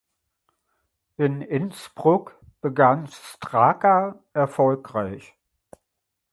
[1.17, 5.35] In Innsbruck begann Straka erfolgreich.